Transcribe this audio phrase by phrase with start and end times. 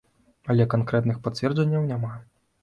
[0.53, 2.11] Але канкрэтных пацвярджэнняў няма.